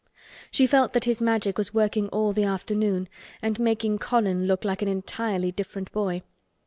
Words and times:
She 0.49 0.65
felt 0.65 0.93
that 0.93 1.03
his 1.05 1.21
Magic 1.21 1.59
was 1.59 1.75
working 1.75 2.09
all 2.09 2.33
the 2.33 2.43
afternoon 2.43 3.07
and 3.39 3.59
making 3.59 3.99
Colin 3.99 4.47
look 4.47 4.65
like 4.65 4.81
an 4.81 4.87
entirely 4.87 5.51
different 5.51 5.91
boy. 5.91 6.23